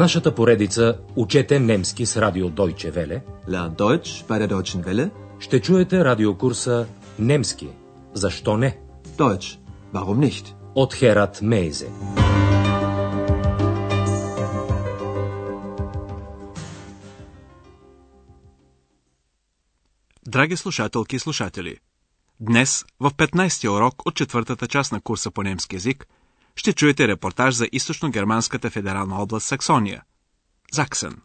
[0.00, 5.10] нашата поредица Учете немски с радио Deutsche Welle Lern Deutsch bei der Deutschen Welle.
[5.40, 6.86] ще чуете радиокурса
[7.18, 7.68] Немски.
[8.14, 8.78] Защо не?
[9.18, 9.58] Deutsch.
[9.94, 10.54] Warum nicht?
[10.74, 11.88] От Херат Мейзе.
[20.26, 21.76] Драги слушателки и слушатели,
[22.40, 26.06] днес в 15-я урок от четвъртата част на курса по немски язик
[26.56, 30.02] ще чуете репортаж за източно-германската федерална област Саксония–
[30.72, 31.16] Заксен.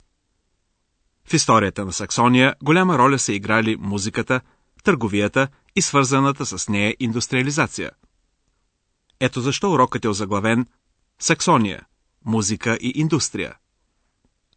[1.28, 4.42] В историята на Саксония голяма роля са играли музиката,
[4.84, 7.92] търговията и свързаната с нея индустриализация.
[9.20, 10.66] Ето защо урокът е озаглавен
[11.20, 11.86] Саксония–
[12.26, 13.54] музика и индустрия.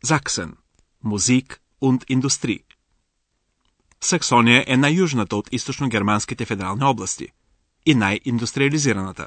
[0.04, 0.54] Заксен–
[1.04, 2.60] музик und индустрии.
[4.00, 7.28] Саксония е най-южната от източно-германските федерални области
[7.86, 9.26] и най-индустриализираната.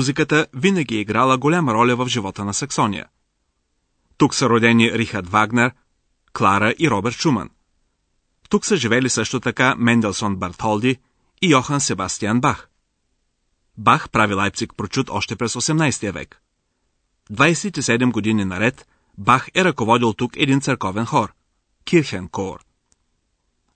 [0.00, 3.06] Музиката винаги е играла голяма роля в живота на Саксония.
[4.16, 5.72] Тук са родени Рихард Вагнер,
[6.32, 7.50] Клара и Роберт Шуман.
[8.48, 10.98] Тук са живели също така Менделсон Бартолди
[11.42, 12.68] и Йохан Себастиан Бах.
[13.78, 16.42] Бах прави Лайпциг прочут още през 18 век.
[17.32, 21.32] 27 години наред Бах е ръководил тук един църковен хор–
[21.84, 22.64] Кирхен Кор.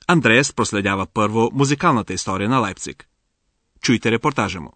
[0.07, 3.09] Андреас проследява първо музикалната история на Лайпциг.
[3.81, 4.73] Чуйте репортажа му.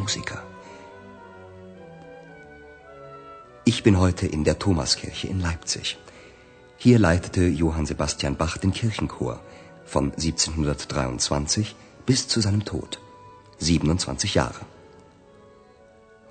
[0.00, 0.42] Musiker.
[3.66, 5.98] Ich bin heute in der Thomaskirche in Leipzig.
[6.78, 9.40] Hier leitete Johann Sebastian Bach den Kirchenchor
[9.84, 12.98] von 1723 bis zu seinem Tod.
[13.58, 14.62] 27 Jahre.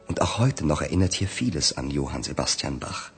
[0.07, 3.11] Und auch heute noch erinnert hier vieles an Johann Sebastian Bach.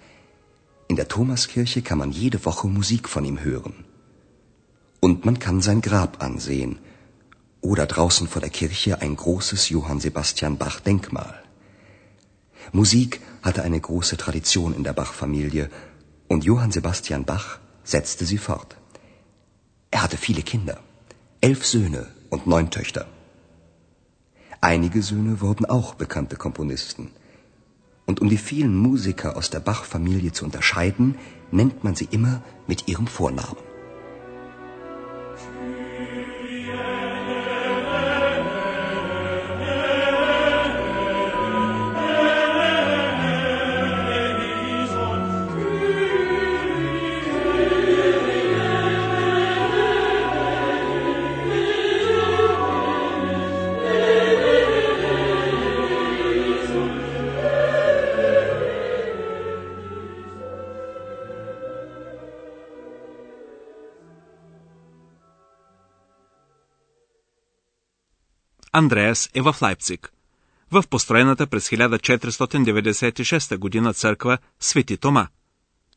[0.89, 3.85] In der Thomaskirche kann man jede Woche Musik von ihm hören.
[4.99, 6.79] Und man kann sein Grab ansehen.
[7.61, 11.35] Oder draußen vor der Kirche ein großes Johann Sebastian Bach Denkmal.
[12.71, 15.69] Musik hatte eine große Tradition in der Bach-Familie
[16.27, 18.77] und Johann Sebastian Bach setzte sie fort.
[19.91, 20.79] Er hatte viele Kinder,
[21.41, 23.05] elf Söhne und neun Töchter.
[24.59, 27.11] Einige Söhne wurden auch bekannte Komponisten.
[28.05, 31.15] Und um die vielen Musiker aus der Bach-Familie zu unterscheiden,
[31.51, 33.70] nennt man sie immer mit ihrem Vornamen.
[68.73, 70.13] Андреас е в Лайпциг,
[70.71, 75.27] в построената през 1496 година църква Свети Тома,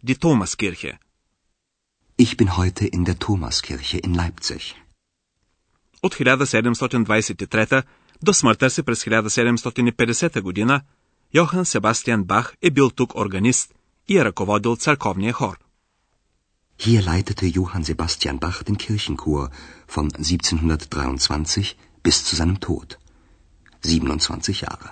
[0.03, 0.99] Ди Томаскирхе.
[2.19, 4.75] Ich bin heute in der Thomaskirche in Leipzig.
[6.03, 7.83] От 1723
[8.23, 10.81] до смъртта си през 1750 година
[11.35, 13.75] Йохан Себастиан Бах е бил тук органист
[14.09, 15.59] и е ръководил църковния хор.
[16.81, 19.49] Hier leitete Johann Sebastian Bach den Kirchenchor
[19.95, 21.75] von 1723
[22.05, 22.89] bis zu seinem Tod.
[23.83, 24.89] 27 Jahre.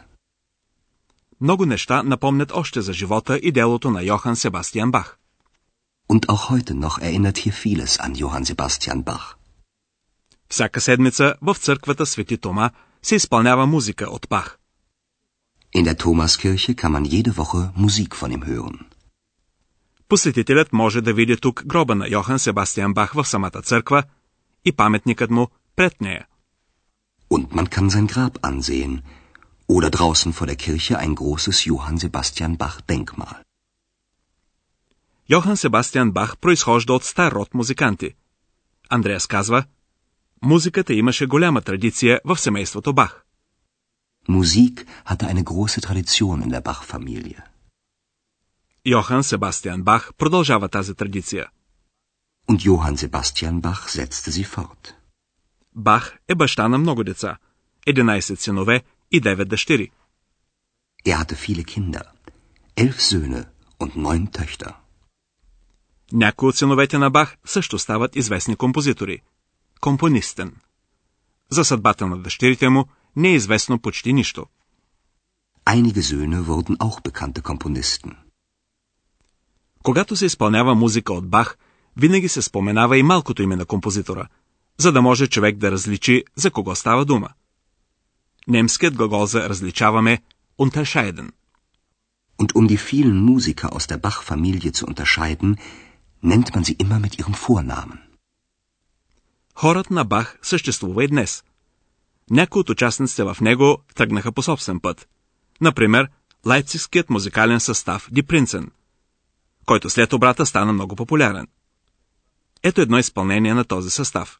[1.40, 5.18] Много неща напомнят още за живота и делото на Йохан Себастиан Бах.
[6.08, 9.36] Und auch heute noch erinnert hier vieles an Johann Sebastian Bach.
[10.48, 12.70] Всяка седмица в църквата Свети Тома
[13.02, 14.58] се изпълнява музика от Бах.
[15.76, 18.78] In der Thomaskirche kann man jede Woche Musik von ihm hören.
[20.08, 24.02] Посетителят може да види тук гроба на Йохан Себастиан Бах в самата църква
[24.64, 26.26] и паметникът му пред нея.
[27.81, 29.01] Und man kann sein Grab ansehen
[29.75, 33.37] oder draußen vor der Kirche ein großes Johann Sebastian Bach Denkmal.
[35.27, 38.15] Йохан Себастиан Бах произхожда от стар род музиканти.
[38.89, 39.65] Андреас казва,
[40.41, 43.25] музиката имаше голяма традиция в семейството Бах.
[44.29, 47.41] Musik hatte eine große Tradition in der Bach-Familie.
[48.85, 51.49] Йохан Себастиан Бах продължава тази традиция.
[52.49, 54.93] Und Johann Sebastian Bach setzte sie fort.
[55.75, 57.37] Бах е баща на много деца.
[57.86, 59.90] 11 синове и 9 дъщери.
[61.06, 62.04] Er hatte viele Kinder,
[62.76, 63.42] elf Söhne
[63.80, 64.74] und neun Töchter.
[66.12, 69.18] Някои от синовете на Бах също стават известни композитори.
[69.80, 70.56] Компонистен.
[71.50, 72.84] За съдбата на дъщерите му
[73.16, 74.46] не е известно почти нищо.
[75.66, 78.16] Einige Söhne wurden auch bekannte Komponisten.
[79.82, 81.58] Когато се изпълнява музика от Бах,
[81.96, 84.28] винаги се споменава и малкото име на композитора,
[84.78, 87.28] за да може човек да различи за кого става дума.
[88.48, 90.22] Немският глагол за различаваме
[90.58, 91.32] unterscheiden.
[92.38, 95.50] Und um die vielen Musiker aus der Bach-Familie zu unterscheiden,
[96.30, 97.98] nennt man sie immer mit ihrem Vornamen.
[99.54, 101.44] Хорът на Бах съществува и днес.
[102.30, 105.08] Някои от участниците в него тръгнаха по собствен път.
[105.60, 106.08] Например,
[106.46, 108.70] лайпцигският музикален състав Ди Принцен,
[109.66, 111.46] който след обрата стана много популярен.
[112.62, 114.38] Ето едно изпълнение на този състав.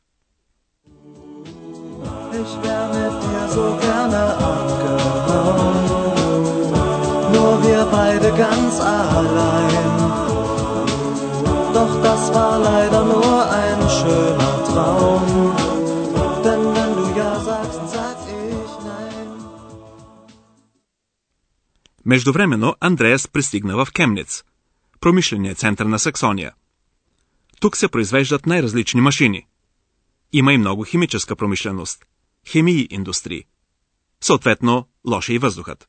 [2.34, 2.81] Ich
[3.56, 5.76] wär mit dir so gerne abgehauen.
[7.32, 9.92] Nur wir beide ganz allein.
[11.74, 15.24] Doch das war leider nur ein schöner Traum.
[16.44, 19.28] Denn wenn du ja sagst, sag ich nein.
[22.04, 24.44] Междувременно Андреас пристигна в Кемниц,
[25.00, 26.52] промишления център на Саксония.
[27.60, 29.46] Тук се произвеждат най-различни машини.
[30.32, 32.04] Има и много химическа промишленост,
[32.47, 33.47] хемии индустрии.
[34.21, 35.87] Съответно, лоша и въздухът.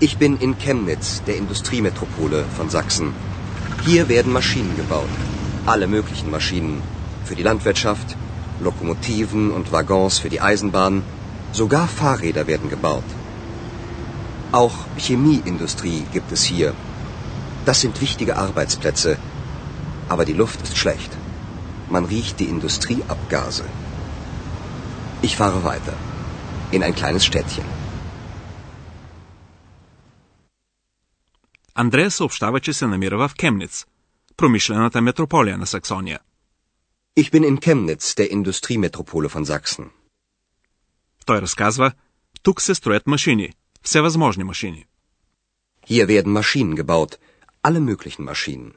[0.00, 3.08] Ich bin in Chemnitz, der Industriemetropole von Sachsen.
[3.86, 5.14] Hier werden Maschinen gebaut.
[5.66, 6.82] Alle möglichen Maschinen.
[7.24, 8.08] Für die Landwirtschaft,
[8.66, 11.02] Lokomotiven und Waggons für die Eisenbahn.
[11.52, 13.08] Sogar Fahrräder werden gebaut.
[14.52, 16.74] Auch Chemieindustrie gibt es hier.
[17.66, 19.18] Das sind wichtige Arbeitsplätze.
[20.08, 21.12] Aber die Luft ist schlecht.
[21.94, 23.64] Man riecht die Industrieabgase.
[25.26, 25.94] Ich fahre weiter.
[26.72, 27.64] In ein kleines Städtchen.
[31.74, 33.86] Андрея съобщава, че се намира в Кемниц,
[34.36, 36.18] промишлената метрополия на Саксония.
[37.20, 39.90] Ich bin in Chemnitz, der Industriemetropole von Sachsen.
[41.26, 41.92] Той разказва,
[42.42, 43.52] тук се строят машини,
[43.82, 44.86] всевъзможни машини.
[45.90, 47.16] Hier werden Maschinen gebaut.
[47.62, 48.72] Alle möglichen Maschinen.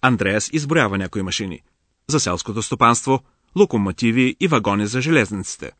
[0.00, 1.62] Андреас изброява някои машини.
[2.09, 3.23] За селското стопанство,
[3.55, 5.71] локомотиви и вагони за железниците.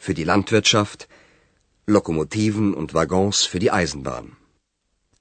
[0.00, 1.08] Für die Landwirtschaft,
[1.88, 4.36] Lokomotiven und Waggons für die Eisenbahn.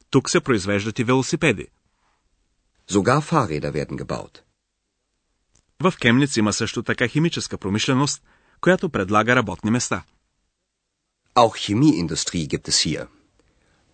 [0.09, 1.67] Тук се произвеждат и велосипеди.
[2.91, 4.43] Sogar Fahrräder werden gebaut.
[5.79, 8.23] В Кемниц има също така химическа промишленост,
[8.61, 10.03] която предлага работни места.
[11.35, 13.07] Auch Chemieindustrie gibt es hier.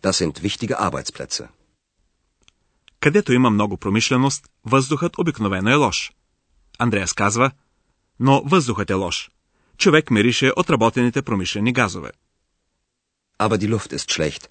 [0.04, 1.50] Das sind wichtige Arbeitsplätze.
[3.00, 6.12] Където има много промишленост, въздухът обикновено е лош.
[6.80, 7.52] Андреас казва,
[8.20, 9.32] но въздухът е лош.
[9.78, 12.12] Човек мирише отработените промишлени газове.
[13.40, 14.48] Aber die Luft ist schlecht.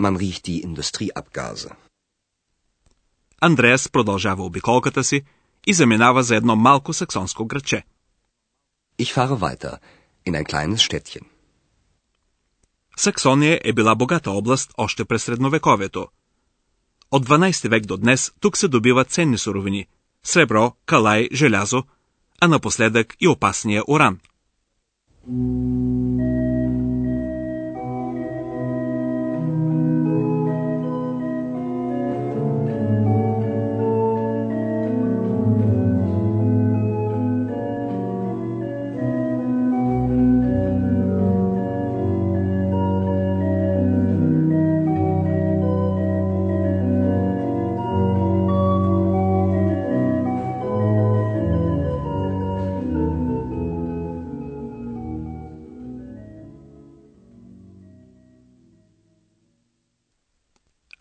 [0.00, 1.70] Man riecht die Industrieabgase.
[3.40, 5.22] Андреас продължава обиколката си
[5.66, 7.84] и заминава за едно малко саксонско градче.
[8.98, 9.78] Ich fahre weiter
[10.26, 11.22] in ein kleines Städtchen.
[12.96, 16.08] Саксония е била богата област още през средновековието.
[17.10, 19.86] От 12 век до днес тук се добиват ценни суровини–
[20.22, 21.82] сребро, калай, желязо,
[22.40, 24.18] а напоследък и опасния уран.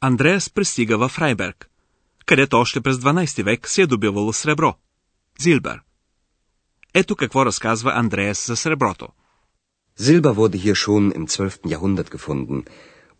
[0.05, 1.71] Андреас пристига в Фрайберг,
[2.27, 5.81] където още през 12 век се е добивало сребро – Зилбер.
[6.95, 9.09] Ето какво разказва Андреас за среброто.
[9.99, 11.59] Silber wurde hier schon im 12.
[11.73, 12.65] Jahrhundert gefunden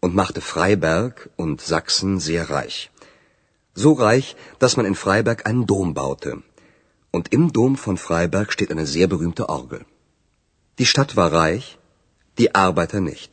[0.03, 2.77] und machte Freiberg und Sachsen sehr reich.
[3.83, 4.29] So reich,
[4.61, 6.33] dass man in Freiberg einen Dom baute.
[7.17, 9.81] Und im Dom von Freiberg steht eine sehr berühmte Orgel.
[10.79, 11.65] Die Stadt war reich,
[12.39, 13.31] die Arbeiter nicht.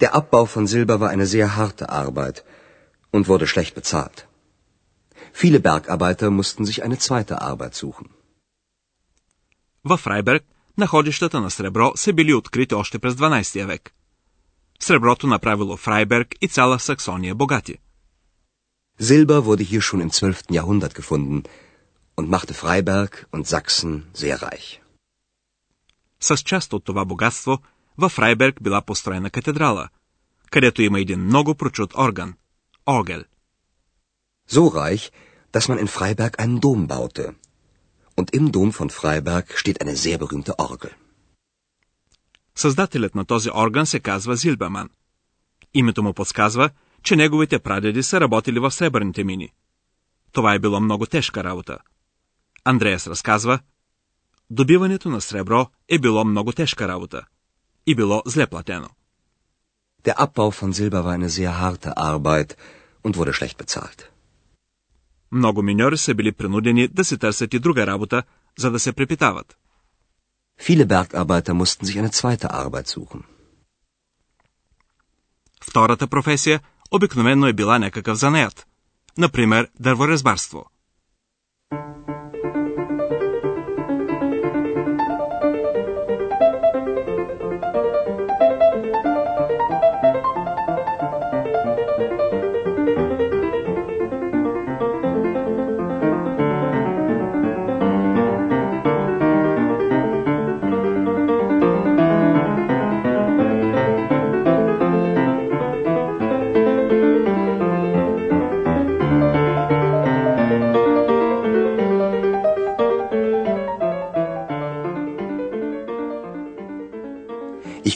[0.00, 2.44] Der Abbau von Silber war eine sehr harte Arbeit
[3.10, 4.18] und wurde schlecht bezahlt.
[5.32, 8.08] Viele Bergarbeiter mussten sich eine zweite Arbeit suchen.
[9.84, 10.44] Във Фрайберг
[10.78, 13.94] находищата на сребро са били открити още през 12 век.
[14.80, 17.78] Среброто направило Фрайберг и цяла Саксония богати.
[19.00, 20.50] Silber wurde hier schon im 12.
[20.50, 21.44] Jahrhundert gefunden
[22.18, 24.80] und machte Freiberg und Sachsen sehr reich.
[26.20, 27.62] С част от това богатство
[27.97, 29.89] във Фрайберг била построена катедрала,
[30.51, 32.33] където има един много прочут орган–
[32.87, 33.23] оргел.
[34.49, 35.11] So reich,
[35.53, 37.25] dass man in Freiberg einen Dom baute.
[38.19, 40.91] Und im Dom von Freiberg steht eine sehr berühmte Orgel.
[42.55, 44.89] Създателят на този орган се казва Зилберман.
[45.73, 46.69] Името му подсказва,
[47.03, 49.49] че неговите прадеди са работили в сребърните мини.
[50.31, 51.77] Това е било много тежка работа.
[52.65, 53.59] Андреас разказва,
[54.49, 57.25] добиването на сребро е било много тежка работа
[57.85, 58.89] и било зле платено.
[60.05, 62.57] Der Abbau von Silber war eine sehr harte Arbeit
[63.03, 64.09] und wurde schlecht bezahlt.
[65.31, 68.23] Много миньори са били принудени да се търсят и друга работа,
[68.57, 69.57] за да се препитават.
[70.67, 73.23] Viele Bergarbeiter mussten sich eine zweite Arbeit suchen.
[75.61, 76.61] Втората професия
[76.91, 78.67] обикновено е била някакъв занаят.
[79.17, 80.65] Например, дърворезбарство.
[81.71, 82.12] Ich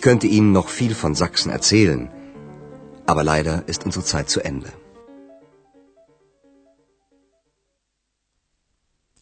[0.07, 2.01] könnte Ihnen noch viel von Sachsen erzählen,
[3.11, 4.69] aber leider ist unsere Zeit zu Ende.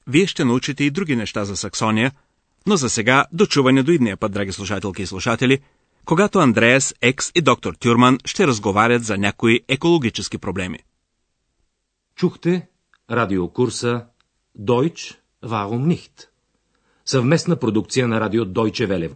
[0.08, 2.12] Вие ще научите и други неща за Саксония,
[2.68, 5.60] но за сега дочуване до идния път, драги слушателки и слушатели,
[6.06, 10.80] когато Андреас, Екс и доктор Тюрман ще разговарят за някои екологически проблеми.
[12.16, 12.68] Чухте
[13.12, 14.06] радиокурса
[14.60, 16.28] Deutsch, warum nicht?
[17.06, 19.16] Съвместна продукция на радио Deutsche Welle